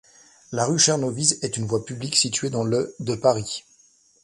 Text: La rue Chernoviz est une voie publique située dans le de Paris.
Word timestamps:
La 0.51 0.65
rue 0.65 0.79
Chernoviz 0.79 1.37
est 1.43 1.57
une 1.57 1.67
voie 1.67 1.85
publique 1.85 2.15
située 2.15 2.49
dans 2.49 2.63
le 2.63 2.95
de 2.99 3.13
Paris. 3.13 3.63